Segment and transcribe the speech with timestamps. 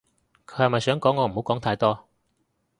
[0.47, 2.09] 佢係咪想講我唔好講太多